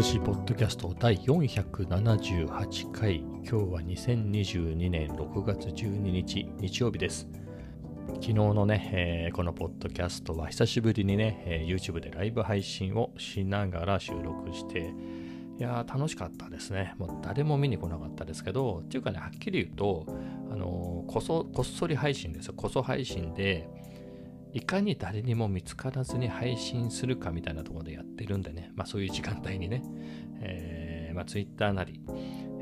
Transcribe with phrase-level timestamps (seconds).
[0.00, 3.16] 寿司ポッドキャスト第478回。
[3.18, 7.28] 今日は2022年6月12日日曜日です。
[8.14, 14.94] 昨日のね、えー、このポッドキャストは久しぶりにね、えー、YouTube でライブ配信をしながら収録して
[15.58, 16.94] いや楽しかったですね。
[16.96, 20.06] もう誰も見に来なかったですけどっていうかねはっきり言うと
[20.50, 22.54] あのー、こそこっそり配信ですよ。
[22.56, 23.68] こそ配信で
[24.52, 29.82] いかに誰にも見つからずに配信するかみたいなところでやってるんでね、まあそういう時間帯にね、
[30.40, 32.00] えー、まあ Twitter なり、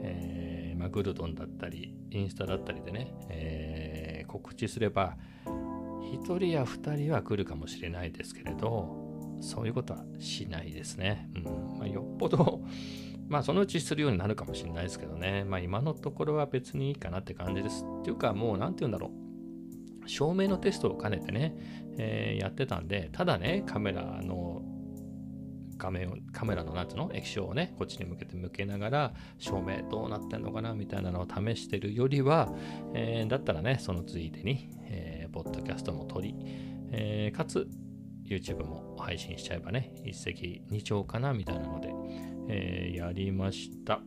[0.02, 9.07] えー、まあグルドンだったり、インスタだったりでね、えー、告知すれば、1人や2人は来るかもしれないですけれど、
[9.41, 11.30] そういうことはしないですね。
[11.37, 12.62] うんまあ、よっぽど
[13.29, 15.45] まあそのうちするようになるかもしれないですけどね。
[15.45, 17.84] まあ今のところは別にいいかなって感じです。
[18.01, 19.27] っていうかもう何て言うんだろう。
[20.09, 21.54] 照明のテストを兼ねてね、
[21.98, 24.62] えー、やってたんで、ただね、カメラの
[25.76, 32.52] 画面を、カメラのなんつうの液晶をね、こっちに向けて向けながら、照明どうなってんのかなみたいなのを試してるよりは、
[32.95, 36.34] えー、だったらね、そのついでに、えー、ポッドキャストも撮り、
[36.90, 37.68] えー、かつ、
[38.26, 41.88] YouTube も配信しちゃえばね、一石二鳥かなみたいなので、
[42.48, 44.01] えー、やりました。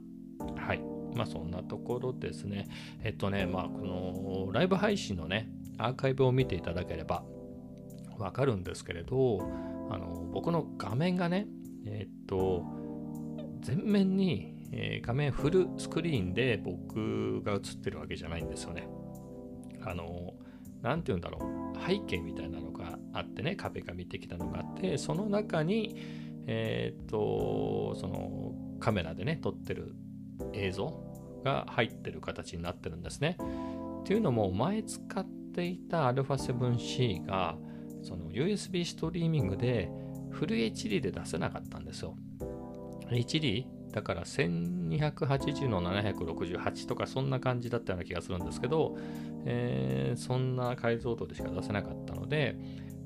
[0.56, 0.82] はい。
[1.16, 2.68] まあそんなところですね。
[3.04, 5.50] えっとね、まあこのライブ配信のね、
[5.82, 7.24] アーカイブを見ていただければ
[8.18, 9.40] わかるんですけれど、
[9.90, 11.48] あの僕の画面がね、
[11.86, 12.64] えっと、
[13.66, 18.88] 前面に、えー、画面フルスクリーンで僕が映ってるわけじゃないんですよね。
[19.84, 20.34] あの、
[20.82, 21.40] なんて言うんだろ
[21.76, 25.96] う、背景みたいなのがあってね、壁が見てきたのがあって、その中に、
[26.48, 29.96] えー、っと、そのカメラでね、撮ってる
[30.54, 33.38] 映像が入ってる形になってるんですね。
[34.02, 37.58] っていうのも、前使っていた α7C が、
[38.04, 39.90] その USB ストリーミングで
[40.32, 42.16] フル HD で出せなかったんですよ。
[43.10, 43.66] HD?
[43.92, 48.98] だから1280の768とかそんな感じだったような気がするんですけど、
[49.46, 52.56] えー、そんな解像度でしか出せなかったので、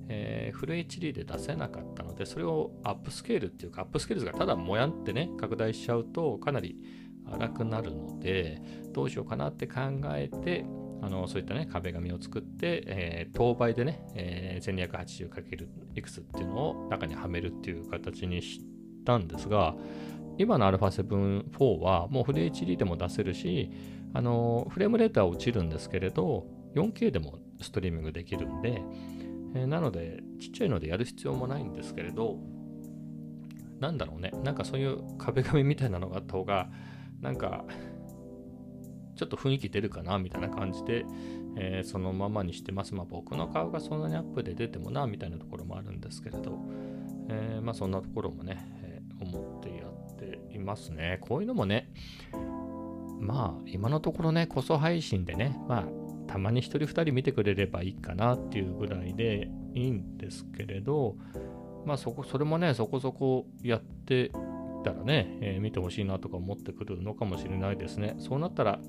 [0.07, 6.77] えー、フル HD で出せなかったので、それをアップスケールっていうか、アップスケールがただもやってね、拡大しちゃうとかなり
[7.31, 8.61] 荒くなるので、
[8.93, 9.81] どうしようかなって考
[10.15, 10.65] えて、
[11.01, 18.61] あのそういったね、壁紙を作って、えー、等倍でね、えー、1280× いくつっていうのを中にはめるっていう形にし
[19.05, 19.75] たんですが、
[20.37, 23.71] 今の α7-4 はもうフル HD でも出せるし、
[24.13, 28.81] あのフレームレートは落ちるんですけれど、4K でもストリーミングできるんで、
[29.55, 32.37] えー、なので、ちっちゃいのでやる必要もないんですけれど、
[33.79, 36.69] なんだろうね、なんかそういう壁紙みたいなのがあった方が、
[37.21, 37.65] なんか、
[39.15, 41.05] ちょっと雰囲気出るかなみたいな感じで、
[41.55, 42.93] えー、そのままにしてます。
[42.93, 46.59] まあ僕の顔がそんなにアップで出てもなみたいなところもあるんですけれど、
[47.29, 51.19] えー、まあそんなところもね、えー、思ってやっていますね。
[51.21, 51.91] こういうのもね、
[53.19, 55.85] まあ今のところね、こそ配信でね、まあ
[56.27, 61.15] たまに1人2人見てくれればいいかなっていうぐらいでいいんですけれど、
[61.85, 64.31] まあそこ、それもね、そこそこやって
[64.85, 68.15] たらね、えー、見てほしいなとか思ってくるのかもしれないですね。
[68.19, 68.79] そうなったら、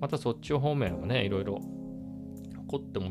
[0.00, 1.60] またそっち方面をね、いろいろ
[2.66, 3.08] 凝っても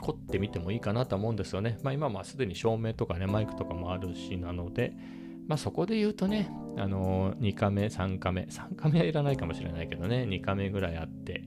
[0.00, 1.78] 凝ってみてもいいかなと思うんですよね。
[1.82, 4.92] まあ今はすでに照明とかね、マイクとかもあるしなので、
[5.48, 11.44] まあそこで言うとね、あのー、2カメ、3カメ、3カメはいらないかもしれないけどね、2カメぐらいあって、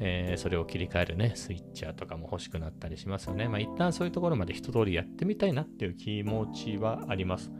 [0.00, 3.48] えー、それを切り替えるね、スイッチャーとかも欲しくなったりしますよね。
[3.48, 7.50] まあ一旦そういうところまで一通りやってみたいなっていう気持ちはあります。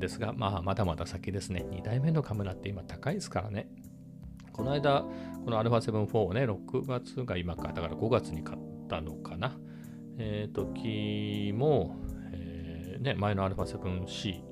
[0.00, 1.64] ですが、まあ、まだまだ先ですね。
[1.70, 3.68] 2代目のカメラって今高いですからね。
[4.52, 5.04] この間、
[5.44, 8.58] この α7-4 をね、6月が今か、だから5月に買っ
[8.88, 9.56] たのかな。
[10.18, 11.96] えー、時も、
[12.32, 14.42] えー、ね、前の α7C、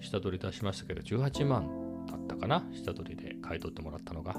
[0.00, 2.66] 下取り出しましたけど、18万だったかな。
[2.72, 4.36] 下取りで買い取ってもらったのが。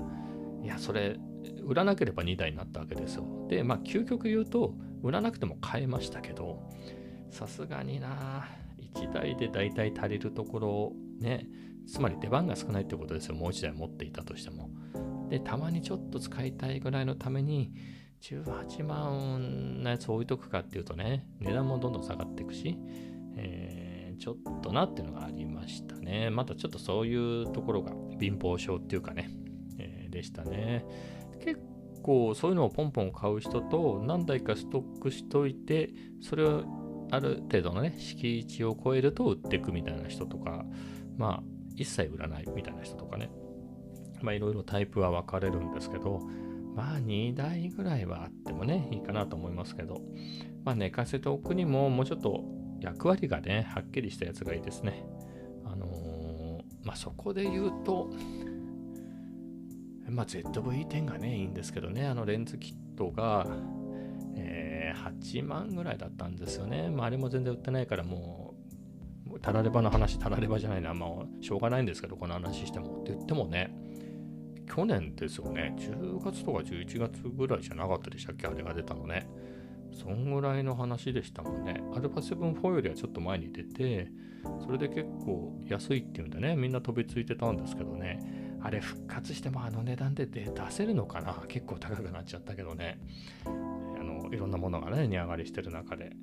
[0.63, 1.17] いや、それ、
[1.63, 3.25] 売らなければ2台になったわけですよ。
[3.49, 4.73] で、まあ、究極言うと、
[5.03, 6.63] 売らなくても買えましたけど、
[7.29, 11.47] さすがになぁ1台で大体足りるところね、
[11.87, 13.35] つまり出番が少ないってことですよ。
[13.35, 14.69] もう1台持っていたとしても。
[15.29, 17.71] で、たまにちょっと使いたいぐらいのために、
[18.21, 22.77] 18万のやつ置いとくかっていうとね、値段もどんどん下がっていくし、
[23.35, 26.29] えー、ちょっとなっていうのがありましたね。
[26.29, 29.29] またちょっとそういうところが貧乏症っていうかね、
[29.77, 30.85] えー、でしたね。
[31.43, 31.61] 結
[32.01, 35.91] 構そういうのをポンポン買う人と何台かストックしといて、
[36.21, 36.63] それを
[37.11, 40.65] ある程度のね、敷地を超えると売っていくみたいな人とか、
[41.17, 41.43] まあ、
[41.75, 43.29] 一切売らないみたいな人とかね、
[44.21, 46.21] まあ、いろいろタイプは分かれるんですけど、
[46.75, 50.01] まあ、2台ぐらいはあってもね、いいかなと思いますけど、
[50.63, 52.43] まあ、寝かせておくにも、もうちょっと
[52.79, 55.05] 役割がね、はっきりしたやつがいいですね。
[55.65, 58.09] あのー、まあ、そこで言うと、
[60.09, 63.47] まあ、ZV-10 がね、いいんですけどね、あのレンズキットが、
[65.21, 66.89] 8万ぐらいだったんですよね。
[66.89, 68.55] まあ、あれも全然売ってないからも
[69.31, 71.09] う、たらればの話、たらればじゃないな、まあ、
[71.41, 73.01] しょうがないんですけど、この話しても。
[73.01, 73.75] って言ってもね、
[74.67, 79.27] 去年ですよね、10月とか11月ぐらいじゃなかったでしたっけ、あれが出たのね。
[79.93, 81.81] そんぐらいの話でしたもんね。
[81.95, 84.11] アルファ7-4よりはちょっと前に出て、
[84.63, 91.43] それで結構安いっていうんでね、みんな飛びついてたんですけどね、あれ復活してもあの値段で出せるのかな？
[91.47, 92.99] 結構高くなっちゃったけどね。
[94.31, 96.15] いろんなものがね、値上がりしてる中で。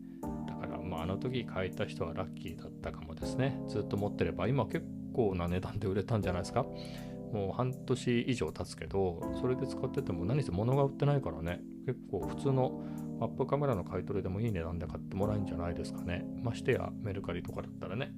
[0.46, 3.60] だから、まあ、あの時買えた人はラッキーだったかもですね。
[3.68, 6.66] ずっと持ってれば、今結構な値段で売れたんじゃないですか。
[7.32, 12.80] もう半年以上経つけど、それで使ってても何せ物が売ってないからね、結構普通の
[13.20, 16.24] アップカメラの買い取りでもいい値段で買ってもらえるんじゃないですかね。
[16.42, 18.12] ましてやメルカリとかだったらね、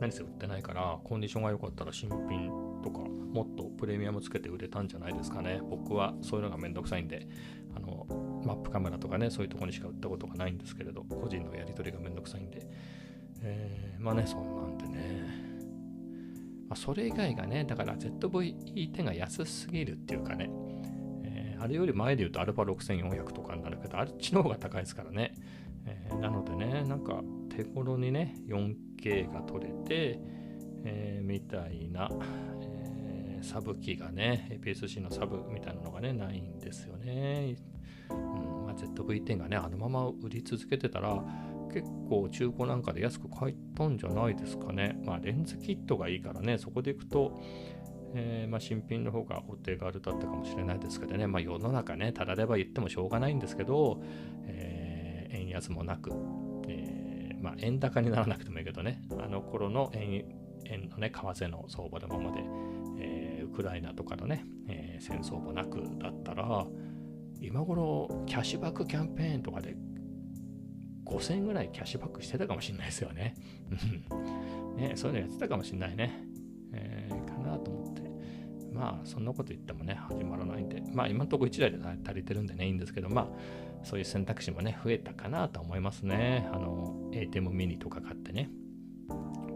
[0.00, 2.50] 何せ売ってないから、コンディションが良かったら新品
[2.82, 5.60] とか、もっとプレミアムつけて売れたんじゃないですかね。
[5.68, 7.26] 僕はそういうのがめんどくさいんで、
[8.44, 12.66] マップカメラとかね、そういうとこにしか売ったことがないんですけれど、個人のやり取りがめんどくさいんで、
[13.42, 15.52] えー、まあね、そんなんでね、
[16.68, 20.50] まあ、それ以外がね、だから ZV-E10 が安すぎるっていうかね、
[21.24, 25.34] えー、あれより前で言うと α6400 とかになるけど、あっちの方が高いですからね。
[25.84, 27.22] えー、なのでね、なんか
[27.54, 30.18] 手頃にね、4K が撮れて、
[30.84, 32.08] えー、みたいな、
[32.62, 37.56] えー、サブ機がね、APS-C のサブみたいなのがね、ないんですよね。
[38.12, 41.22] うんまあ、ZV-10 がね、あのまま売り続けてたら、
[41.72, 45.00] 結構中古なんかで安く買えたんじゃないですかね。
[45.04, 47.40] まあレンズキットがいいからね、そこでいくと、
[48.14, 54.02] えー、まあ、新品の方がお手軽だったかもしれないですけどね、まあ、世の中ね、ただれば言ってもしょうがないんですけど、
[54.46, 56.12] えー、円安もなく、
[56.68, 60.24] えー、まあ、円高にならなくてもいいけどね、あの頃の円
[60.66, 62.42] 円のね、為替の相場のままで、
[63.00, 66.66] えウクライナとかのね、え戦争もなくだったら、
[67.42, 69.76] 今頃キャッシュバックキャンペーンとかで
[71.04, 73.34] 5000円ぐらいキャッシュバックしてたかもしれないですよね。
[74.76, 76.24] ねそういうのやってたかもしれないね。
[76.72, 78.02] えー、かなと思って。
[78.72, 83.28] まあ、そんなこと言ってもね、始まらないんで、まあ、今のところ1台で足りてるんでね、いいんですけど、まあ、
[83.84, 86.48] そういう選択肢もね、増えたかなと思いますね。
[86.52, 88.48] あの、ATEM ミニとか買ってね、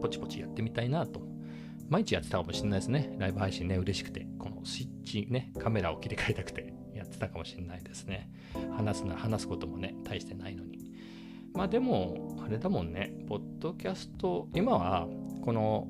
[0.03, 1.27] ポチポチやってみたいなと。
[1.89, 3.15] 毎日やってたかもしれないですね。
[3.19, 6.75] ライブ配信ね、嬉しくて、このスイッチね、カメラを切り替えたくて
[7.17, 8.31] ってたかもしれないですね。
[8.77, 10.79] 話すな、話すこともね、大してないのに。
[11.55, 15.09] まあでも、あれだもんね、ポッドキャスト、今は、
[15.43, 15.89] この、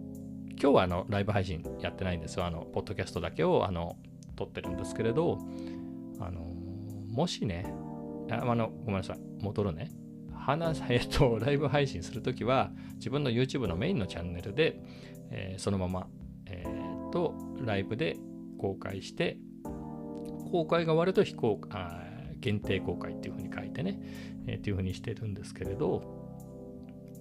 [0.50, 2.46] 今日はあのライブ配信やってないんですよ。
[2.46, 3.96] あの、ポッドキャストだけをあの
[4.37, 5.38] 撮ってるんですけれど、
[6.19, 6.40] あの、
[7.11, 7.67] もしね、
[8.31, 9.90] ああの、ごめんなさい、戻るね。
[10.32, 14.81] 話、 えっと、ライブ配信するときは、自分の YouTube のメインのチャンネルで、
[15.31, 16.08] えー、そのまま、
[16.46, 17.34] えー、と、
[17.64, 18.17] ライブで
[18.58, 19.38] 公開して、
[20.46, 21.82] 公開が終わると非公開、
[22.40, 24.00] 限定公開っていうふうに書いてね、
[24.46, 26.02] えー、っていうふうにしてるんですけれど、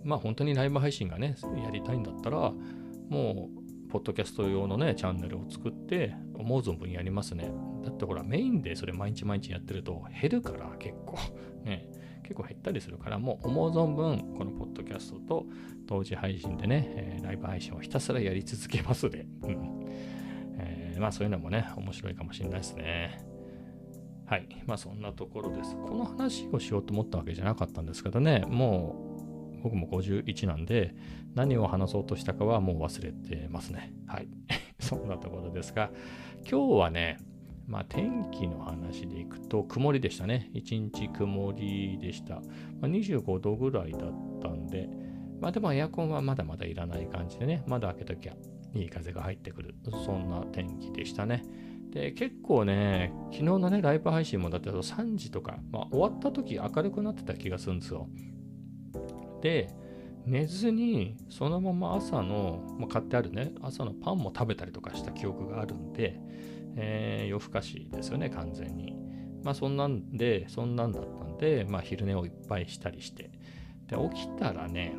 [0.04, 2.54] まあ本当にライブ配信がね、やりたいんだったら、
[3.10, 3.50] も
[3.88, 7.52] う、ポッドキャスト用のね、チャンネルを作って、思う存分やりますね。
[7.84, 11.18] だってほら、メインでそれ毎日毎日やってると減るから結構、
[11.64, 11.88] ね、
[12.24, 15.46] 結構減ったりするから、もう思う存分、このポッドキャストと
[15.86, 19.86] 同時配信でね、えー、ライブ配信をひたすらやり続けますで、うん
[20.58, 23.25] えー、まあそういうのもね、面白いかもしれないですね。
[24.26, 24.48] はい。
[24.66, 25.76] まあそんなところです。
[25.76, 28.96] この話をしようと思ったわけじゃなかったんですけどね、も
[29.60, 30.96] う僕も51なんで、
[31.36, 33.94] 何を話そうとしたかはもう忘れてますね。
[34.08, 34.28] はい。
[34.80, 35.92] そんなところですが、
[36.50, 37.18] 今日はね、
[37.68, 40.50] まあ天気の話でいくと曇りでしたね。
[40.54, 42.36] 一日曇りでした。
[42.36, 42.42] ま
[42.84, 44.90] あ、25度ぐらいだったんで、
[45.40, 48.36] まあでもエアコンはまだまだいらない感じでね、窓開けときゃ
[48.74, 49.76] いい風が入ってくる。
[50.06, 51.44] そんな天気でしたね。
[51.96, 58.10] で、結構ね、昨日のね、ライブ配信もだって3時とか、まあ、終わった時明るくなってた気がするんですよ。
[59.42, 59.70] で、
[60.26, 66.20] 寝ずに、そのまま朝の、まあ、買ってあるね、朝のパンも食べたりとかした記憶があるんで、
[66.76, 68.94] えー、夜更かしですよね、完全に。
[69.42, 73.32] まあ、そんなんで、そんなんだったんで、まあ、昼寝をいっぱいしたりして。
[73.88, 74.94] で、起きたらね、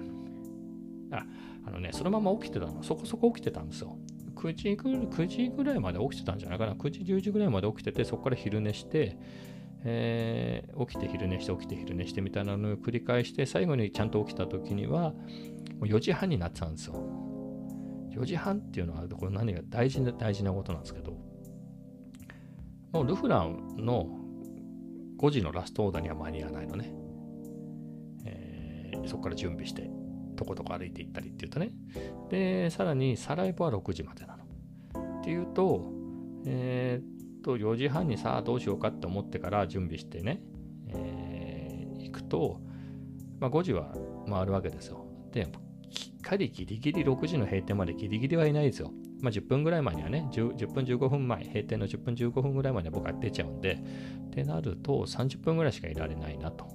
[1.10, 1.26] あ、
[1.66, 3.98] あのね、そのまま起きてたの、そこそこ起きてたんですよ。
[4.36, 6.74] 9時ぐらい、9時ぐらいまで起きてたんじゃないかな。
[6.74, 9.16] 9時、10時ぐらいまで起きてて、そこから昼寝して、
[9.88, 15.16] えー、起きて昼寝して起きて昼寝してみたいなのを繰り返して最後にちゃんと起きた時にはも
[15.82, 16.94] う4時半になってたんですよ。
[18.10, 21.12] 4時半っていうのはこれ何が大事な大事なことなんですけど
[22.92, 24.08] もうルフランの
[25.18, 26.92] 5時のラストオーダーには間に合わないのね。
[28.24, 29.88] えー、そこから準備して
[30.36, 31.72] とことこ歩いていったりっていうとね。
[32.30, 35.20] でさらにサライボは6時までなの。
[35.20, 35.92] っていうと
[36.46, 40.40] えー、っと4時半にさあどうしようかって思ってから準備してね、
[40.88, 42.60] えー、行くと、
[43.40, 43.94] まあ、5時は
[44.28, 45.06] 回るわけですよ。
[45.32, 45.46] で
[45.90, 48.92] きっかりギリギリ6時の閉店までギリギリはいないですよ。
[49.20, 53.82] まあ、10分ぐらい前にはね10、10分15分前、閉店の10分15分ぐらいまで僕は出ちゃうんで、
[54.26, 56.66] ってなると30分ぐらいしかいられないなと。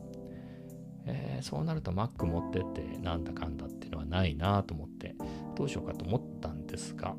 [1.14, 5.16] えー、そうなると Mac 持ってってなんだかんだっていうのはないなと思って、
[5.56, 7.16] どうしようかと思ったんですが、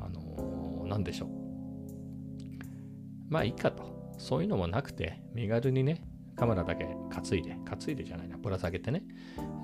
[0.00, 1.28] あのー、なんでしょう。
[3.28, 4.14] まあいいかと。
[4.18, 6.02] そういうのもなくて、身軽にね、
[6.36, 9.02] カメラだけ担いで、担いでじゃないな、ぶら下げてね、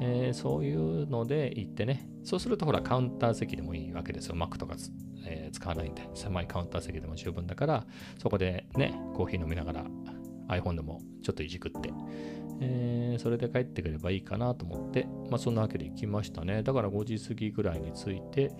[0.00, 4.36] えー、そういうので行ってね、そうするとほらカウンター席でもいいわけですよ。
[4.36, 4.76] Mac とか、
[5.26, 7.86] えー、使わないんで、狭いカウンター席でも十分だから、
[8.18, 9.84] そこでね、コーヒー飲みながら
[10.48, 11.90] iPhone でもちょっといじくって、
[12.60, 16.62] えー、それで帰ってくればいいかなと思って、まあそんなわけで行きましたね。
[16.62, 18.52] だから5時過ぎぐらいに着いて、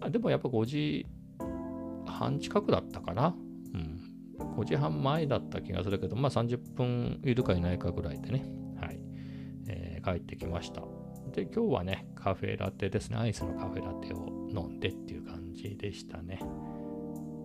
[0.00, 1.06] あでもやっぱ5時
[2.06, 3.34] 半近くだったかな。
[3.74, 4.00] うん。
[4.56, 8.44] 5時半前だった気がするけど、まあ30分いるかいないかぐらいでね、
[8.80, 9.00] はい、
[9.68, 10.82] えー、帰ってきました。
[11.32, 16.40] で、今日はね、カフェラテですね、アイスのカフェラテを飲んでっていう感じでしたね。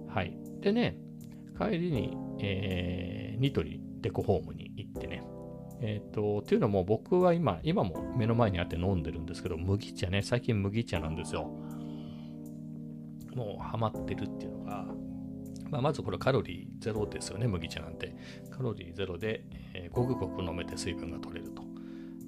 [0.09, 0.37] はい。
[0.59, 0.97] でね、
[1.57, 5.23] 帰りに、えー、ニトリデコホームに行ってね、
[5.81, 11.51] えっ、ー、と、いうのも僕は今、今も目の前にあって飲んでるんですけど、麦茶ね、最近麦茶なんですよ。
[13.35, 14.85] もうハマってるっていうのが、
[15.69, 18.15] まあ、まずこれカロリーゼロですよね、麦茶なんて。
[18.49, 19.43] カロリーゼロで、
[19.73, 21.61] えー、ごくごく飲めて水分が取れると。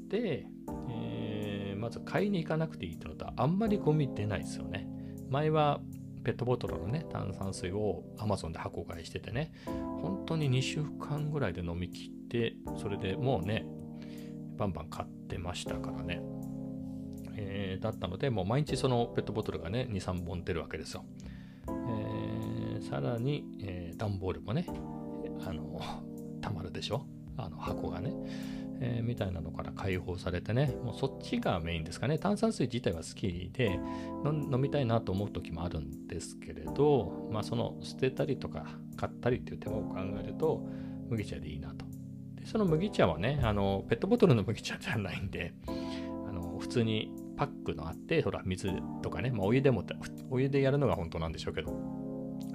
[0.10, 0.46] で、
[0.90, 4.88] えー、まず買いに行かなくていいってのと、あんまりゴミ出ないですよね。
[5.30, 5.80] 前は
[6.24, 13.66] ペットボトルのね、炭酸水を Amazon で箱買いしててね、本当に2週間ぐらいで飲み切って、それでもうね、
[14.58, 16.22] バンバン買ってましたからね。
[17.42, 21.06] えー、だったので、もう毎日そのペットボトルがね、2、3本出るわけですよ。
[21.68, 22.30] えー
[22.82, 24.66] さらに、えー、段ボールもね、
[25.46, 25.80] あの、
[26.42, 27.06] たまるでしょ？
[27.38, 28.14] あの箱がね、
[28.82, 32.18] えー、みたいなのから解放されてね、もうそっちがメインですかね。
[32.18, 33.80] 炭酸水自体は好きで
[34.26, 40.66] 飲みたいなと思う時もあるんですけれど、まあその捨てたりとか買ったりっていう手間を考えると、
[41.10, 41.86] 麦茶でいいなと。
[42.36, 45.54] でその麦茶はね、あの、ペットボトルの麦茶じゃないんで、
[46.28, 48.72] あの、普通にパックのあって、ほら、水
[49.02, 49.84] とかね、まあお湯でも、
[50.30, 51.74] お湯でやるのが本当なんでしょうけど、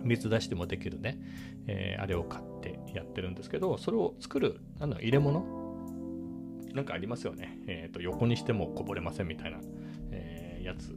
[0.05, 1.19] 水出してもできるね、
[1.67, 5.64] えー、あれを買ってやってるんですけど、それを作る、なんだ入れ物
[6.75, 7.59] なんかありますよね。
[7.67, 9.61] えっ、ー、と、横にしてもこぼれませんみたいな、
[10.11, 10.97] えー、やつ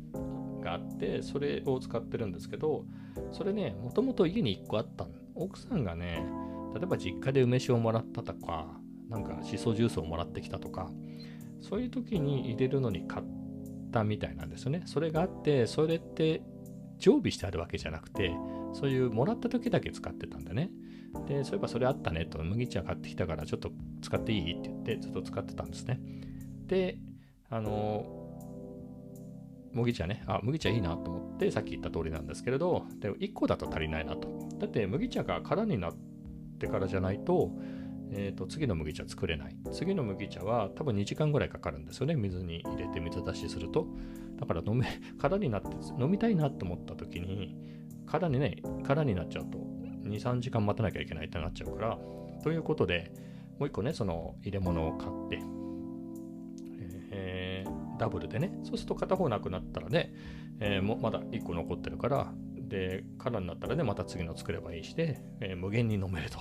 [0.62, 2.86] があって、それを使ってるんですけど、
[3.32, 6.26] それね、もともと家に1個あった奥さんがね、
[6.74, 8.68] 例えば実家で梅酒をもらったとか、
[9.08, 10.92] なんかしそジュースをもらってきたとか、
[11.62, 13.26] そういう時に入れるのに買っ
[13.92, 14.82] たみたいなんですよね。
[14.86, 16.42] それがあって、それって
[16.98, 18.32] 常備してあるわけじゃなくて、
[18.74, 20.72] そういうもらった時だけ使ってたんだね。
[21.28, 23.72] で、そういえばそれあったねと、麦茶買ってきたからちょっと
[24.02, 24.60] 使っていい？
[24.60, 26.00] って言ってずっと使ってたんですね。
[26.68, 26.98] で、
[27.50, 28.06] あの、
[29.74, 34.50] 麦茶ね、あ、麦茶いいなと思って、さっき言った通りなんですけれど、で1個だと足りないなと。
[34.60, 35.94] だって麦茶が空になっ
[36.60, 37.52] てからじゃないと、
[38.10, 39.56] えーと、次の麦茶作れない。
[39.72, 42.16] 次の麦茶は多分2時間ぐらいかかるんですよね。
[42.16, 43.88] 水に入れて水出しすると。
[44.40, 44.88] だから飲め、
[45.20, 47.56] 空になって飲みたいなと思った時に、
[48.06, 49.60] 空にね、空になっちゃうと、
[50.08, 51.98] 2、3時間待たなきゃいけないってなっちゃうから、
[52.44, 53.12] ということで、
[53.60, 55.40] もう一個ね、その入れ物を買って、
[57.12, 60.14] えー、ダブルでね、そうすると片方なくなったらね、
[60.60, 66.40] えー、もまだ1個残ってるから、で、空になったらね、また次の作ればいいしで、えー、無限に飲めると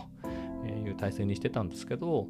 [0.69, 2.29] いう体制にしてたんですけど、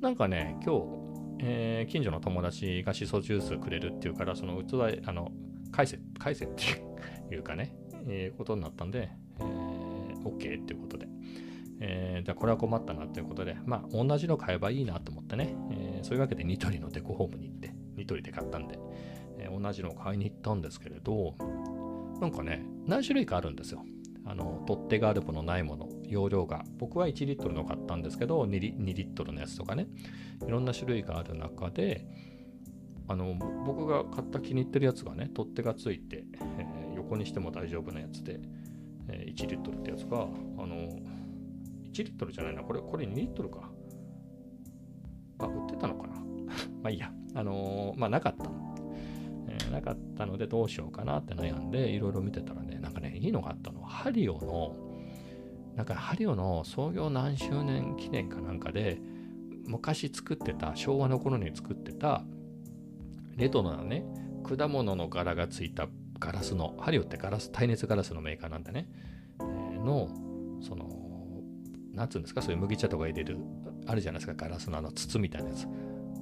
[0.00, 5.32] なんかね、今日、えー、近所の友達がしそジュースくれるっていうから、その器、あの、
[5.70, 7.74] 返せ、返せっていうかね、
[8.06, 9.10] えー、ことになったんで、
[10.24, 11.08] OK っていうことで。
[11.84, 18.78] えー、じゃこれは困ったなということで、まあ同じの買えばいいなと思ってね、えー、そういうわけでニトリのデコホームに行って、ニトリで買ったんで、
[19.38, 21.34] えー、同じのを買いに行ったんですけれど、
[22.20, 23.84] なんかね、何種類かあるんですよ。
[24.24, 26.64] あの、取っ手があるものないもの、容量が。
[26.78, 29.88] 僕は1リットルの買ったんですけど2リ、2リットルのやつとかね、
[30.46, 32.06] いろんな種類がある中で、
[33.08, 33.34] あの、
[33.66, 36.24] 僕が買った気に入ってるやつがね、取っ手がついて、
[36.58, 38.40] え横にしても大丈夫なやつで、
[39.08, 40.76] え、1リットルってやつが、あの、
[41.92, 43.70] 1リットルじゃないな、これ、これ2リットルか。
[45.38, 46.14] あ、売ってたのかな
[46.82, 47.12] まあいいや。
[47.34, 48.50] あの、まあなかった。
[49.48, 54.76] えー、なかったのでどうしようかなって悩んで、いろいろ見てたらね、なんかね、いいのがあったの、ハリオの、
[55.76, 59.00] なんかハリオの創業何周年記念かなんかで、
[59.66, 62.24] 昔作ってた、昭和の頃に作ってた、
[63.36, 64.04] レトロなね、
[64.42, 65.88] 果物の柄がついた
[66.24, 68.88] ガラスの、ハリオってガラス、耐熱ガラスのメーカーなんでね、
[69.40, 70.08] え、の、
[70.60, 70.88] その、
[71.92, 73.38] なんつうんですか、そういう麦茶とか入れる、
[73.86, 75.66] あるじゃないですか、ガラスのあの筒みたいなやつ。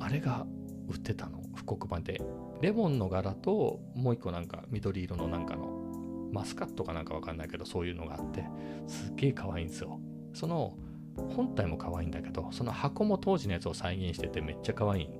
[0.01, 0.47] あれが
[0.89, 2.21] 売ってたの、復刻版で。
[2.63, 5.69] レモンの柄と、もう一個なんか緑色のなんかの、
[6.33, 8.47] マスカットかなんかわかんないけど、そういうのがあって、
[8.87, 10.01] すっげえ可愛いんですよ。
[10.33, 10.79] その、
[11.37, 15.11] 本体も可愛いんだけど、その箱も当時のやつを再現しててめっちゃ可愛い。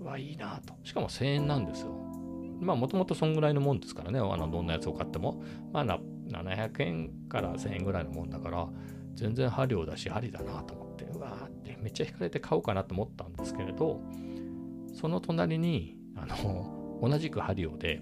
[0.00, 0.74] うわ、いいなと。
[0.84, 2.09] しかも1000円なんですよ。
[2.60, 5.42] まあ、もともとそんぐらいのもんですからね、あの、どんなやつを買っても。
[5.72, 8.68] まあ、700円から1000円ぐらいのもんだから、
[9.14, 14.00] 全然針を出し、針だなと思って、うわーってめっちゃ惹かれて買おうかなと思ったんですけれど、
[14.94, 18.00] その隣に、あの、同じく針をで、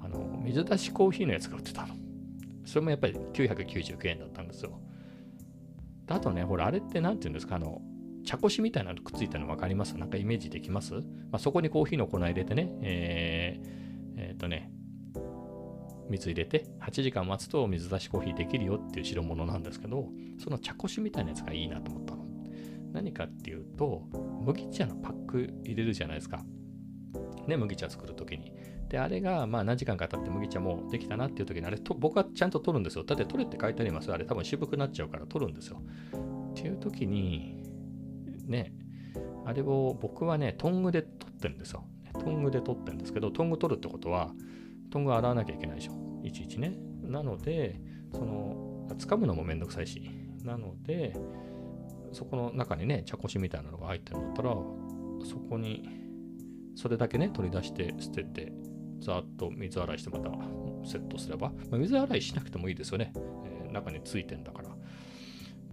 [0.00, 1.94] あの、水出しコーヒーのやつが売ってたの。
[2.64, 4.80] それもやっぱり999円だったんですよ。
[6.08, 7.80] あとね、ほら、あれって何て言うんですか、あの、
[8.26, 9.96] 茶こしみたいなのくっついたの分かります？
[9.96, 11.00] なんかイメージできます、ま
[11.32, 13.68] あ、そこにコーヒーの粉入れてね、えー、
[14.18, 14.70] えー、っとね、
[16.10, 20.08] 水入れて8時間待つと水出しコーヒーできるよっていう代物なんですけど、
[20.42, 22.26] その茶こしみたいなやつがいいなと思ったの。
[22.92, 24.02] 何かっていうと、
[24.44, 26.44] 麦茶のパック入れるじゃないですか。
[27.46, 28.52] ね、麦茶作るときに。
[28.88, 33.04] で、あれが、まあ何時間か経って麦茶もできたなっていう時に、あれと、僕はちゃんと取るんですよ。
[33.04, 34.12] だって取れって書いてあります。
[34.12, 35.82] あれ多分渋くなっちゃうから取るんですよ。
[36.52, 37.65] っていう時に、
[38.46, 38.72] ね、
[39.44, 41.84] あれを僕はね、トングで取ってるんですよ。
[42.18, 44.32] トングで取ってるんですけど、トング取るってことは、
[44.90, 45.92] トング洗わなきゃいけないでしょ。
[46.22, 46.76] いちいちね。
[47.02, 47.80] なので、
[48.12, 50.10] その、掴むのもめんどくさいし。
[50.44, 51.16] なので、
[52.12, 54.50] そこの中にね、茶こしみたいなのが入ってるんだったら、
[55.24, 55.88] そこに、
[56.74, 58.52] それだけね、取り出して捨てて、
[59.00, 60.30] ざっと水洗いしてまた
[60.88, 63.12] セットすれば、まあ、水洗いしなくてもいいですよね。
[63.44, 64.65] えー、中についてんだから。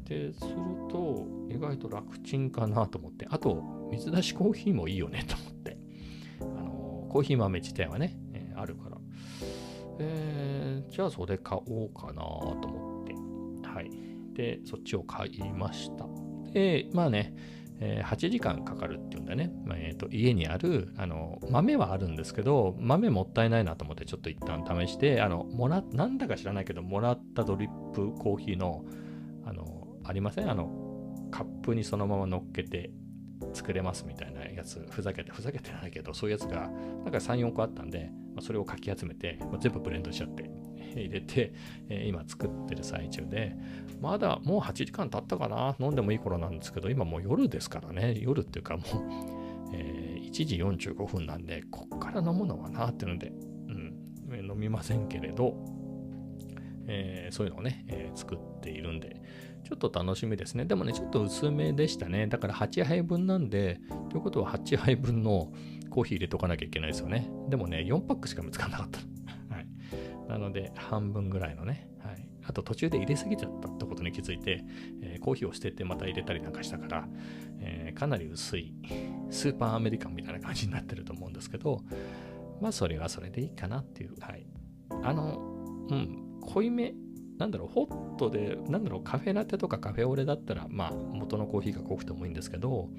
[0.03, 0.55] で、する
[0.89, 5.77] と、意外と楽ちんかなと思って、あと、水出しコーヒーもいいよねと思って、
[6.41, 8.97] あのコーヒー豆自体はね、えー、あるから、
[9.99, 13.13] えー、じゃあそれ買おうかなと思って、
[13.67, 13.91] はい。
[14.33, 16.05] で、そっちを買いました。
[16.51, 17.35] で、まあね、
[17.79, 19.51] えー、8時間かかるっていうんだね。
[19.65, 28.85] まあ、えーと、家にあるあの豆はあるんですけど、豆もったいないなと思ってちょっと一旦試して、あのもらなんだか知らないけど、もらったドリップコーヒーの、
[29.45, 30.49] あの、ありません？
[30.49, 32.91] あの、カップにそのまま乗っけて
[33.53, 36.69] 作れますみたいなやつ、ふざけて、ふざけてないけど、そういうやつが、
[37.03, 40.49] なんか3、4個あったんで、まあ、それをかき集めて、まあ、全部ブレンドしちゃって、
[40.95, 41.53] 入れて、
[41.89, 43.55] えー、今作ってる最中で、
[44.01, 45.75] まだもう8時間経ったかな？
[45.79, 48.85] 飲んでもいい頃なんですけど、今もう夜ですからね、夜っていうかもう、
[49.73, 50.57] えー、1時
[50.91, 53.33] 45分なんで、こっから飲むのはなっていうので、
[53.67, 53.71] う
[54.35, 55.55] ん、飲みませんけれど、
[56.87, 59.21] えー、そういうのをね、えー、作っているんで、
[59.63, 60.65] ちょっと楽しみですね。
[60.65, 62.27] でもね、ちょっと薄めでしたね。
[62.27, 65.51] だから8杯分なんで、ということは8杯分の
[65.89, 67.29] コーヒー入れとかなきゃいけないですよね。
[67.49, 68.99] でもね、4パックしか見つからなかった。
[69.55, 69.67] はい。
[70.27, 72.27] なので、半分ぐらいのね、はい。
[72.45, 74.65] あと途中で入れすぎちゃったってことに気づいて、
[75.01, 77.07] えー、コーヒーを捨ててまた入れたりなんかしたから、
[77.59, 78.73] えー、かなり薄い
[79.29, 81.81] スーパーアメリカンみたいな感じになってると思うんですけど、
[82.59, 84.45] まあそれはそれでいいかなっていう、はい。
[85.03, 86.93] あの、うん、濃いめ、
[87.37, 92.89] なんだろう、ホットで、なんだろう、カフェラテとかカフェオレだったら、まあ元のコーヒーが濃くてもいいんですけど、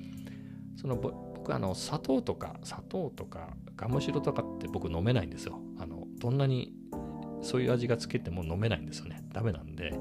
[0.77, 6.73] その僕あの砂糖とか砂糖とかガムシロとかって僕飲めないんですよあのどんなに
[7.43, 9.23] そういう味がつけても飲めないんですよね。
[9.33, 9.93] ダメなんで、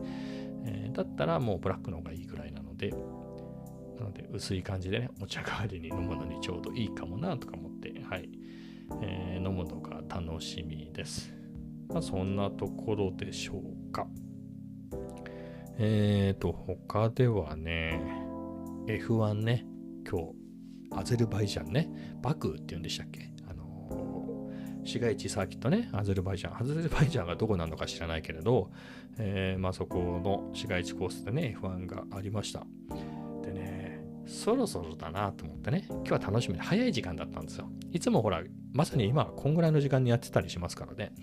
[0.65, 8.30] えー、だったらもうブラックの方がいいぐらいなので、なので薄い感じでね、お茶代わりに飲むのにちょうどいいかもなとか思って、はい、
[9.02, 11.34] えー、飲むのが楽しみです。
[11.89, 14.08] まあ、そんなところでしょうか。
[15.77, 17.99] えーと、他ではね、
[18.88, 19.65] F1 ね、
[20.09, 20.33] 今日、
[20.91, 21.89] アゼルバイジャンね、
[22.21, 23.31] バクーって言うんでしたっけ？
[23.49, 24.51] あの
[24.83, 26.57] 市街地サーキットね、アゼルバイジャン。
[26.57, 28.69] アゼルバイジャンがどこなのか知らないけれど、
[29.17, 32.65] えー、まあそこの市街地コースでね、F1 がありました。
[33.41, 37.69] でね、そろそろだなと思ってね、今日は楽しみで早い時間だったんですよ。
[37.91, 41.13] いつもほら、まさに今、こんぐらいの時間にやってたりしますからね。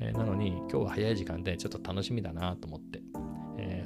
[0.00, 3.00] えー、なのに、今日は早い時間でちょっと楽しみだなと思って、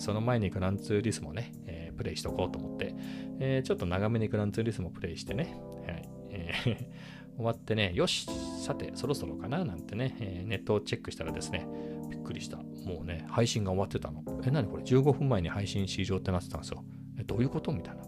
[0.00, 2.94] その前にグランツーリスモね、えー、プレイしとこうと思って、
[3.38, 6.86] えちょっと長めにグランツーリスモプレイしてね、はいえー
[7.40, 8.26] 終わってね、よし、
[8.62, 11.66] さて、そろそろかななんてね、えー、ネットをチェックしたらですね、
[12.10, 12.58] びっくりした。
[12.58, 14.22] もうね、配信が終わってたの。
[14.44, 16.84] え、なにこれ ?15 分前に配信終了ってなってたんですよ。
[17.18, 17.72] え、どういうこと？
[17.72, 18.02] みたいな。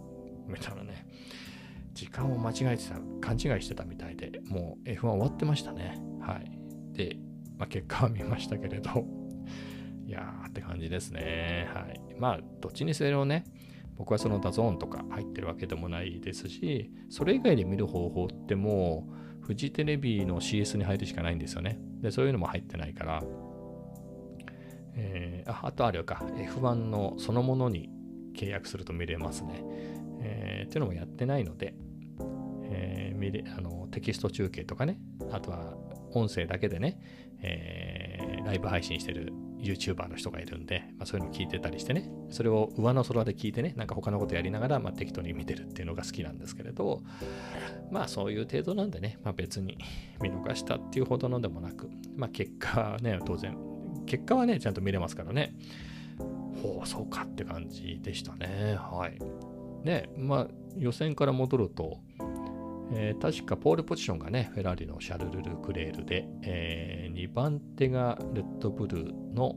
[0.47, 1.07] みたいなね。
[1.95, 5.99] 時間を間違えてた、勘違いしてたみたいで、もう F1 終わってましたね。
[6.21, 6.95] はい。
[6.95, 7.17] で、
[7.59, 9.07] まあ、結果は見ましたけれど、
[10.13, 11.69] やーって感じですね。
[11.73, 12.01] はい。
[12.19, 13.45] まあ、どっちにせよね、
[13.97, 19.09] 僕はその DAZN とか入ってるわけでもないですし、それ以外で見る方法っても
[19.41, 21.79] う、フジテレビの CS に入るしかないんですよね。
[22.01, 23.23] で、そういうのも入ってないから、
[24.95, 27.91] えー、ああとあれか、F1 のそのものに
[28.37, 29.65] 契約すると見れますね。
[30.21, 31.75] えー、っていうのもやってないので、
[32.65, 34.99] えー、見れあのテキスト中継とかね、
[35.33, 35.75] あとは
[36.15, 36.99] 音声だけでね、
[37.43, 47.03] えー、ライブ配信してる YouTuber の人がいるんで、まあ、そういうの聞いてたりしてね、それを上の空で聞いてね、なんか他のことやりながら、まあ、適当に見てるっていうのが好きなんですけれど、
[47.91, 49.79] まあそういう程度なんでね、まあ、別に
[50.21, 53.57] 見逃したっていうほどのでもなく、まあ結果はね、当然、
[54.07, 55.55] 結果はね、ちゃんと見れますからね、
[56.63, 58.77] ほう、そうかって感じでしたね。
[58.79, 59.19] はい。
[59.85, 62.01] で、まあ予選から戻ると、
[62.95, 69.57] えー、確かポールポジションがね、フェラーリのシャルルル・クレールで、えー、2番手がレッドブルの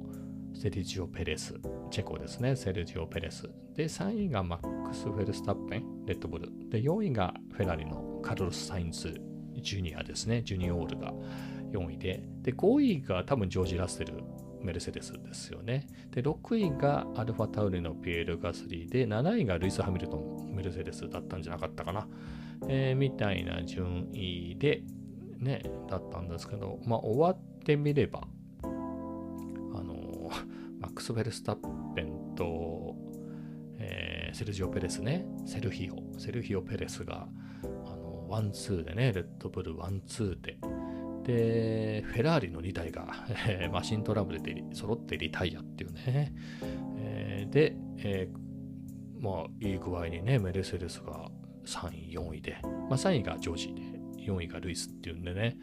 [0.54, 1.54] セルジオ・ペレス、
[1.92, 3.50] チェコですね、セルジオ・ペレス。
[3.76, 6.50] で、3位がマックス・フェルスタッペン、レッドブル。
[6.70, 9.14] で、4位がフェラーリのカルロス・サインズ・
[9.62, 11.14] ジュニアですね、ジュニオールが
[11.74, 14.24] 4位で、で、5位が多分ジョージ・ラッセル、
[14.62, 15.88] メルセデスですよね。
[16.12, 22.08] で、6位がアルファタウリのピエール・ガスリーで、7位がルイス・ハミルトン、メルセデスだったんじゃなかったかな。
[22.68, 24.84] えー、みたいな順位で、
[25.40, 28.28] ね、だったんですけど、まあ、終わってみれば、
[28.64, 30.30] あの、
[30.80, 32.96] マックス・フェルスタッペンと、
[33.78, 37.28] えー、セルジオ・ペレスね、セルヒオ、セルヒオ・ペレスが、
[37.86, 40.58] あの、ワンツーでね、レッドブルワンツーで、
[41.24, 43.08] で、フェラーリの2台が、
[43.48, 46.34] えー、マシントラブルで揃ってリタイアっていうね。
[46.98, 51.30] えー、で、えー、まあ、いい具合にね、メルセデスが
[51.66, 53.82] 3位、4位で、まあ、3位がジョージで、
[54.32, 55.58] 4位がルイスっていうんでね、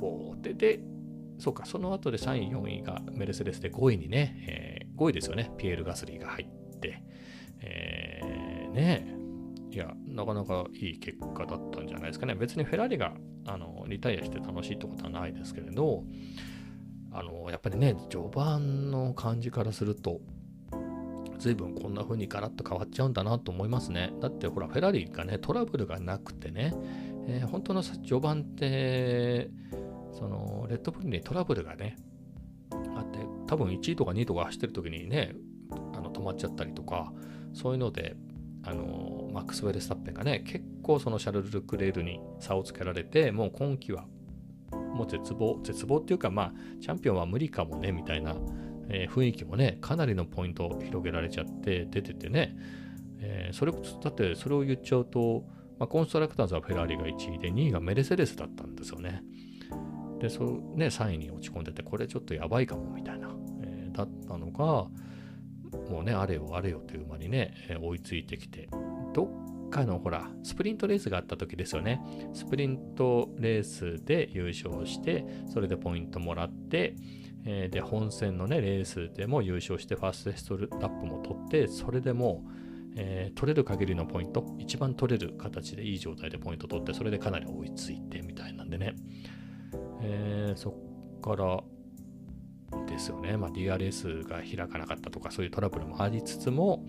[0.00, 0.80] おで、で、
[1.38, 7.02] そうか、その後で3位、4位がメルセデスで5位にね、えー、5位ですよね、ピエール・ガスリーが入って、
[7.60, 9.14] えー、ね、
[9.70, 12.34] いや、なかなかいい結果だったんじゃないですかね。
[12.36, 16.04] 別にフェラーリがあのリタイアして楽しいってことはないですけれど、
[17.10, 20.20] あのやっぱりね、序盤の感じからすると、
[21.44, 24.14] 随分こんな風にガラッと変わっちゃうんだなと思いますね。
[24.18, 26.72] だってほら、フェラーリがね、トラブルがなくてね、
[27.28, 29.50] えー、本当の序盤って、
[30.12, 31.96] その、レッドブルにトラブルがね、
[32.96, 35.34] あって、多分1位とか2位とか走ってる時にね、
[35.92, 37.12] あの止まっちゃったりとか、
[37.52, 38.16] そういうので、
[38.62, 44.06] あのマックス・ウェルスタッペンがね、結構そのシャル・ルクレールに差をつけられて、もう今季は
[44.94, 48.34] もう絶望、絶望っていうか、まあ、チャンピオンは無理かもね、みたいな、
[48.88, 52.56] えー、雰囲気もね、かなりのポイントを広げられちゃって出ててね、
[53.20, 53.78] えー、それ、だ
[54.10, 55.44] ってそれを言っちゃうと、
[55.78, 59.22] まあ、コンストラクターズはフェラーリが1位で、2位がメルセデスだったんですよね。
[60.20, 64.88] で、そう、ね、3位に落ち込んでて、これちょっとやばいかも、みたいな、えー、だったのが、
[65.90, 68.68] もうね、あれよあれよという間にね、え追いついてきて、
[69.12, 72.00] どっかのほら、スプリントレースがあった時ですよね。
[72.32, 76.94] スプリントレースで優勝して、それでポイントもらって、
[77.46, 82.44] えー、で、本戦のね、レースでも優勝して、ファーストストラップも取って、それでも
[82.96, 88.94] えー、取れる限りのポイント、一番取れる形でいい状態でポイント取って、それでかなり追いついてみたいなんでね。
[90.00, 90.70] えー、そ
[91.18, 91.62] っから
[92.86, 93.36] ですよね。
[93.36, 96.84] まあ、DRS が開かなかったとか、そういうトラブルもありつつも、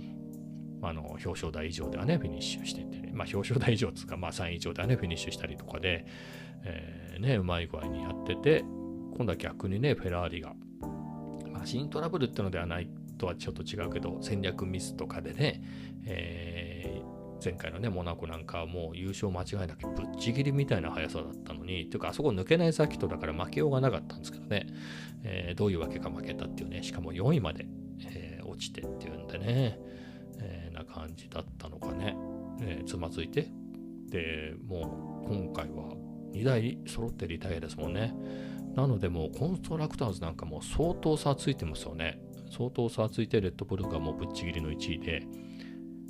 [0.82, 6.06] あの表彰台以上ではね、フィニッシュしてて、まあ、表彰台以上つか、まあ、3位以上ではね、フィニッシュしたりとかで、
[6.64, 8.64] えー、ね、うまい具合にやってて、
[9.16, 10.54] 今度は逆にね、フェラーリが、
[11.52, 15.64] マシントラブルってのではないとはちょっと違うけど、戦略ミスとかでね、
[16.06, 24.68] えー前回のね、モナコなんかはもう優勝間違いなくぶっちぎりみたいな速さだったのに、というかあそこ抜けないサーキットだから負けようがなかったんですけどね、
[25.24, 27.68] えー、どういうわけか負けたっていうね、しかも4位まで、
[28.08, 29.80] えー、落ちてっていうんでね、
[30.40, 32.18] え、な感じだったのかね、
[32.62, 33.48] えつまずいて、
[34.10, 35.96] で、もう今回は
[36.34, 38.14] 2台揃ってリタイアですもんね。
[38.76, 42.20] なのでもうコンストラクターズなんかも相当差ついてますよね。
[42.52, 45.26] 相当差ついてレッドブルがもうぶっちぎりの1位で、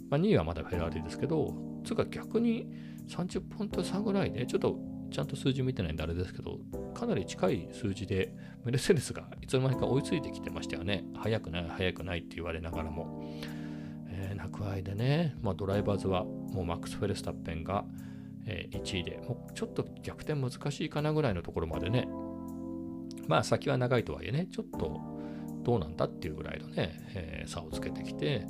[0.10, 2.68] まあ、2位はまだフェラーリですけど、つうか逆に
[3.08, 4.78] 30ポイント差ぐらいで、ちょっと
[5.12, 6.60] ちゃんと数字見てないんであれですけど、
[6.94, 11.06] かなり近い数字でメルセデスがいつの間にか追いついてきてましたよね。
[11.16, 13.24] 速くない、速くないって言われながらも。
[14.08, 17.86] えー、なくあいでね、まあ、ドライバーズはもうマックス・フェルスタッペンが、
[18.46, 22.08] え、1位で、もうちょっと逆転難しいかなぐらいのところまでね、
[23.28, 25.02] まあ先は長いとはいえね、ちょっと
[25.64, 28.46] どうなんだっていうぐらいのね、えー、差をつけてきて、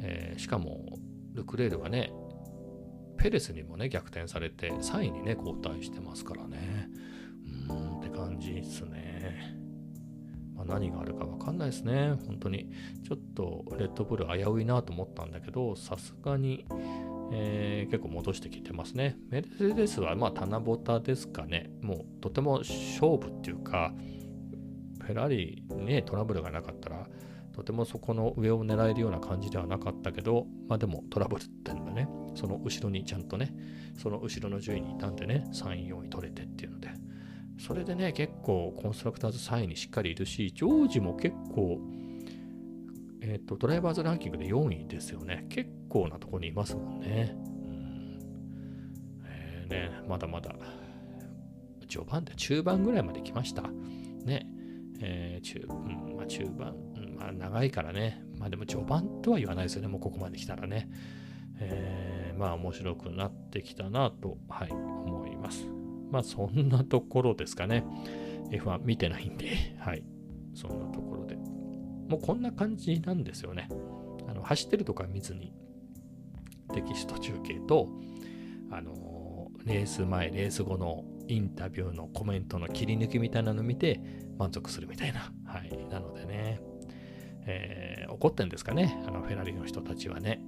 [0.00, 0.98] えー、しかも
[1.34, 2.12] ルクレールがね、
[3.18, 6.88] ペレスにもね、逆転されて、3位にね、交代してますからね。
[7.68, 9.56] うーんって感じですね。
[10.56, 12.14] まあ、何があるかわかんないですね。
[12.26, 12.68] 本当に。
[13.06, 16.64] ちょっとレッドブル危ういなと思ったんだけど、さすがに、
[17.34, 19.16] えー、結構戻してきてますね。
[19.30, 21.70] メルセデスはまあ棚ぼたですかね。
[21.80, 23.94] もうとても勝負っていうか、
[25.00, 27.08] フェラーリね、トラブルがなかったら、
[27.52, 33.54] とてもそこの上を狙えるような感じではなかったけど、まあでもトラブルってのはね、その後ろにちゃんとね、
[33.96, 36.90] その後ろの順位にいたんでね、3位、4位取れてっていうので、
[37.58, 41.80] それでね、結構コンストラクターズ3位にしっかりいるし、ジョージも結構、
[43.22, 45.46] えっ、ー、と、ドライバーズランキングで4位ですよね。
[45.48, 47.36] 結構なとこにいますもんね。
[47.36, 48.18] うん。
[49.24, 50.54] えー、ね、まだまだ、
[51.88, 53.62] 序盤で中盤ぐらいまで来ました。
[54.24, 54.46] ね。
[55.00, 58.24] えー、中、うん、まあ中盤、うん、まあ長いからね。
[58.38, 59.88] まあでも序盤とは言わないですよね。
[59.88, 60.88] もうここまで来たらね。
[61.58, 65.66] えー、まあ面白くなってきたなと、はい、思います。
[66.10, 67.84] まあそんなところですかね。
[68.50, 70.04] F1 見てないんで、はい。
[70.54, 71.51] そんなところで。
[72.12, 73.68] もうこんな感じなんですよね。
[74.28, 75.54] あの走ってるとか見ずに、
[76.74, 77.88] テキスト中継と、
[78.70, 83.98] あのレース前、レース後のインタビューのコメントの切り抜きみたいなの見て
[84.38, 85.32] 満足するみたいな。
[85.46, 85.86] はい。
[85.90, 86.60] なのでね、
[87.46, 90.42] えー、怒ってんですかね、あのフェラリの人たちはね。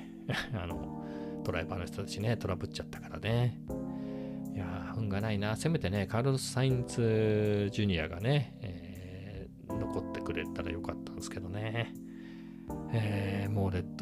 [0.56, 1.04] あの、
[1.44, 3.60] ドライバーの人たちね、トラブっちゃったからね。
[4.54, 5.56] いや運がないな。
[5.56, 8.51] せめてね、カールス・サインツ・ジュニアがね、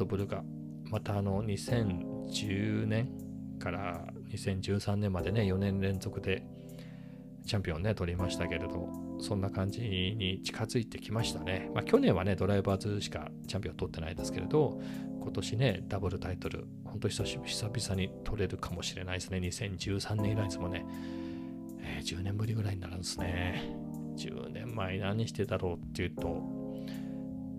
[0.01, 0.43] ドブルが、
[0.89, 3.09] またあの、2010年
[3.59, 6.43] から2013年までね、4年連続で
[7.45, 11.69] チャンピオンね、取りましたけれど、そんな感じに近づいてきましたね。
[11.75, 14.81] まあ、去年はね、ドライバーズしかチャンピオン取ってないですけれど、
[15.21, 19.37] 今年ね、ダブルタイトル、本当久々に取れるかもしれないですね。
[19.37, 20.83] 2013年以来ですもんね。
[21.79, 23.75] えー、10年ぶりぐらいになるんですね。
[24.17, 26.41] 10年前何してたろうっていうと、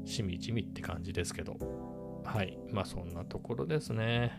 [0.04, 1.91] しみじみって感じですけど。
[2.24, 2.58] はい。
[2.70, 4.32] まあそんなところですね。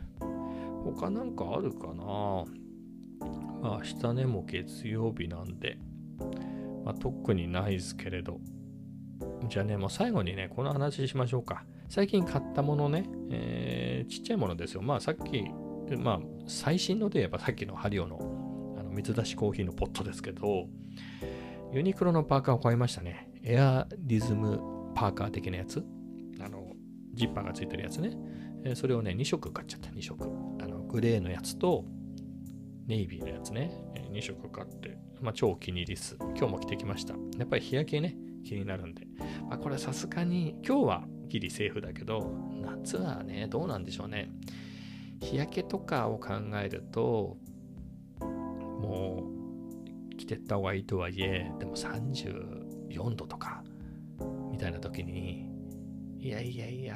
[0.83, 2.45] 他なんかあるかな
[3.61, 5.77] まあ明日ね、もう月曜日なんで、
[6.83, 8.39] まあ、特にないですけれど。
[9.49, 11.63] じゃあね、もう最後にね、この話しましょうか。
[11.89, 14.81] 最近買ったものね、えー、ちっちゃいものですよ。
[14.81, 15.43] まあさっき、
[15.97, 20.67] まあ最新ので言えばさっきのハリオのあの水出しコーヒーのポットですけど、
[21.71, 23.29] ユニクロのパーカーを買いましたね。
[23.43, 25.83] エアリズムパーカー的なやつ。
[27.13, 28.11] ジッパーがついてるやつね。
[28.65, 30.57] え、それをね、2色買っちゃった、2色。
[30.61, 31.85] あの、グレーのやつと、
[32.87, 33.71] ネイビーのやつね。
[33.95, 36.17] え、2色買って、まあ超お気に入りです。
[36.19, 37.13] 今日も着てきました。
[37.37, 39.07] やっぱり日焼けね、気になるんで。
[39.49, 44.29] まあこれさすがに、今日はギリセーフだけど、夏はね、どうなんでしょうね。
[45.21, 47.37] 日焼けとかを考えると、
[48.19, 49.23] も
[50.11, 53.63] う、着てった方がいいとはいえ、でも34度とか、
[54.51, 55.52] みたいな時に、
[56.23, 56.95] いやいやいや、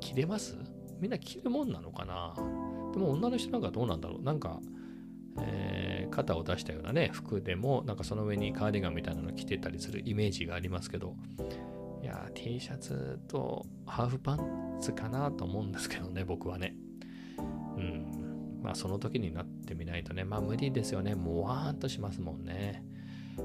[0.00, 0.56] 着れます？
[0.98, 2.34] みんな着るもんなのかな？
[2.94, 4.22] でも女の人なんかどうなんだろう？
[4.22, 4.60] なんか、
[5.42, 11.16] えー、肩を出したようなね、服でも、なんかその上にカーディガンみたいなの着てたりするイメージがありますけど、
[12.02, 16.74] いや T シャツとハーフパンツかなと思うんですけどね、僕はね。
[17.76, 18.60] うん。
[18.62, 21.14] まあその時になってみないとね、まあ無理ですよね。
[21.14, 22.82] もわーんとしますもんね。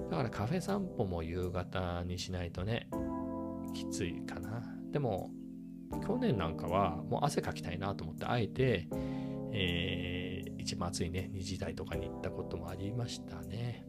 [0.09, 2.87] だからカフェ散歩も夕方にしないとね、
[3.73, 4.54] きついかな。
[4.95, 5.29] でも、
[6.07, 8.87] 去年なんかはもう汗かきたいなと思って、あえて、
[9.51, 13.85] えー、一番暑いね、2時台とかに行ったこともありましたね。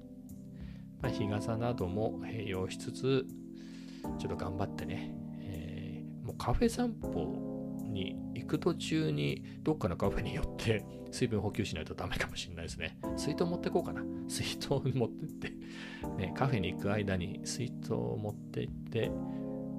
[1.00, 3.24] まあ、日傘なども併用しつつ、
[4.18, 12.98] ちょっと頑張ってね、えー、もうカフェ散歩に行く途中にどっかのカフェに寄って水分補給しないとダメかもしれないですね。
[13.16, 14.02] 水筒持ってこうかな。
[14.26, 15.52] 水筒持ってって、
[16.16, 19.12] ね、カフェに行く間に水筒を持ってって、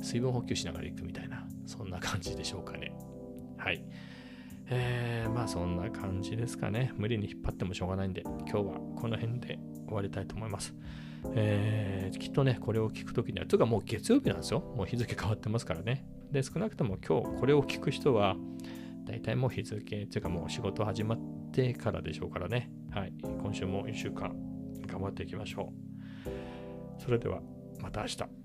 [0.01, 2.93] 水分補給しながら行くみたいな、そんな感じでしょうかね。
[3.57, 3.83] はい。
[4.69, 6.91] えー、まあそんな感じですかね。
[6.95, 8.61] 無理に引っ張ってもしょうがないんで、今日は
[8.95, 10.75] この辺で終わりたいと思います。
[11.35, 14.59] えー、きっとね、これを聞くときには、というかもう月曜日なんですよ。
[14.59, 16.05] もう日付変わってますからね。
[16.31, 18.35] で、少なくとも今日これを聞く人は、
[19.05, 21.19] 大体もう日付、というかもう仕事始まっ
[21.51, 22.69] てからでしょうからね。
[22.91, 23.13] はい。
[23.21, 24.35] 今週も1週間
[24.85, 25.71] 頑張っていきましょ
[26.25, 27.01] う。
[27.01, 27.41] それでは、
[27.81, 28.36] また明日。